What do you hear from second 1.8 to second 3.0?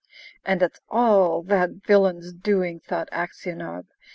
villain's doing!"